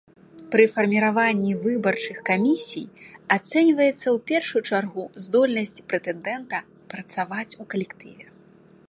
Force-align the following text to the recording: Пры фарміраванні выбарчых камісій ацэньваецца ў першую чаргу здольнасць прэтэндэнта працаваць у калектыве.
Пры 0.53 0.63
фарміраванні 0.75 1.51
выбарчых 1.65 2.17
камісій 2.29 2.89
ацэньваецца 3.35 3.91
ў 4.15 4.17
першую 4.33 4.61
чаргу 4.69 5.03
здольнасць 5.27 5.83
прэтэндэнта 5.93 6.67
працаваць 6.95 7.51
у 7.65 7.71
калектыве. 7.75 8.25